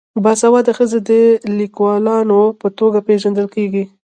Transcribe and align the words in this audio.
باسواده 0.23 0.71
ښځې 0.77 0.99
د 1.09 1.11
لیکوالانو 1.59 2.41
په 2.61 2.67
توګه 2.79 2.99
پیژندل 3.07 3.47
کیږي. 3.55 3.83